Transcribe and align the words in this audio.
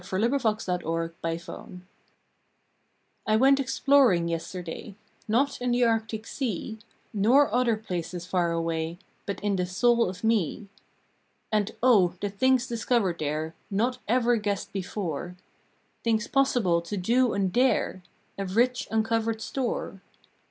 November 0.11 0.39
Fourth 0.39 0.65
THE 0.65 1.13
EXPLORER 1.23 1.83
I 3.27 3.35
WENT 3.35 3.59
exploring 3.59 4.27
yesterday, 4.29 4.95
Not 5.27 5.61
in 5.61 5.69
the 5.69 5.83
Arctic 5.83 6.25
Sea, 6.25 6.79
Nor 7.13 7.53
other 7.53 7.77
places 7.77 8.25
far 8.25 8.51
away, 8.51 8.97
But 9.27 9.39
in 9.41 9.57
the 9.57 9.67
Soul 9.67 10.09
of 10.09 10.23
Me. 10.23 10.69
And, 11.51 11.73
oh! 11.83 12.15
the 12.19 12.31
things 12.31 12.65
discovered 12.65 13.19
there 13.19 13.53
Not 13.69 13.99
ever 14.07 14.37
guessed 14.37 14.73
before! 14.73 15.35
Things 16.03 16.27
possible 16.27 16.81
to 16.81 16.97
do 16.97 17.33
and 17.33 17.53
dare 17.53 18.01
A 18.39 18.45
rich 18.47 18.87
uncovered 18.89 19.39
store. 19.39 20.01